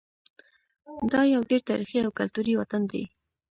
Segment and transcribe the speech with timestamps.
[1.11, 3.03] دا یو ډېر تاریخي او کلتوري وطن دی.